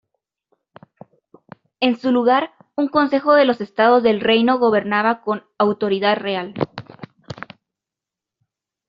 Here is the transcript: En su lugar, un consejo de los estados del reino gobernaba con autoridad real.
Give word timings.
En 1.79 1.95
su 1.95 2.11
lugar, 2.11 2.55
un 2.75 2.87
consejo 2.87 3.35
de 3.35 3.45
los 3.45 3.61
estados 3.61 4.01
del 4.01 4.19
reino 4.19 4.57
gobernaba 4.57 5.21
con 5.21 5.43
autoridad 5.59 6.17
real. 6.17 6.55